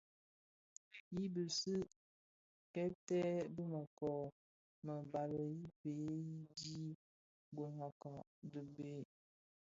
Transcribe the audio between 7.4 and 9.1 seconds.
guňakka di bë.